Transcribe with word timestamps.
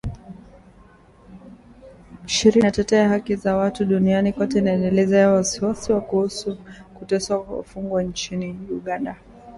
shirika 2.27 2.59
inatetea 2.59 3.09
haki 3.09 3.35
za 3.35 3.57
watu 3.57 3.85
duniani 3.85 4.33
kote 4.33 4.59
inaelezea 4.59 5.31
wasiwasi 5.31 5.93
kuhusu 5.93 6.57
kuteswa 6.93 7.37
wafungwa 7.39 8.03
nchini 8.03 8.59
Uganda. 8.71 9.15